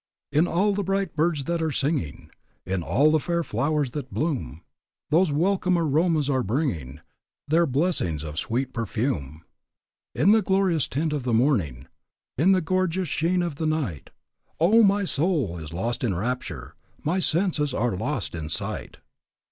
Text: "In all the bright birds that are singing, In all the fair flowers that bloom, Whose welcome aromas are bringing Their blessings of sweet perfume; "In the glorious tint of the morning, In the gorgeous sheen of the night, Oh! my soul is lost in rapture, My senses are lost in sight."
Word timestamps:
"In 0.31 0.47
all 0.47 0.73
the 0.73 0.81
bright 0.81 1.15
birds 1.15 1.43
that 1.43 1.61
are 1.61 1.69
singing, 1.69 2.31
In 2.65 2.81
all 2.81 3.11
the 3.11 3.19
fair 3.19 3.43
flowers 3.43 3.91
that 3.91 4.11
bloom, 4.11 4.63
Whose 5.11 5.31
welcome 5.31 5.77
aromas 5.77 6.27
are 6.27 6.41
bringing 6.41 7.01
Their 7.47 7.67
blessings 7.67 8.23
of 8.23 8.39
sweet 8.39 8.73
perfume; 8.73 9.45
"In 10.15 10.31
the 10.31 10.41
glorious 10.41 10.87
tint 10.87 11.13
of 11.13 11.21
the 11.21 11.33
morning, 11.35 11.87
In 12.35 12.51
the 12.51 12.61
gorgeous 12.61 13.09
sheen 13.09 13.43
of 13.43 13.57
the 13.57 13.67
night, 13.67 14.09
Oh! 14.59 14.81
my 14.81 15.03
soul 15.03 15.59
is 15.59 15.71
lost 15.71 16.03
in 16.03 16.15
rapture, 16.15 16.73
My 17.03 17.19
senses 17.19 17.71
are 17.71 17.95
lost 17.95 18.33
in 18.33 18.49
sight." 18.49 18.97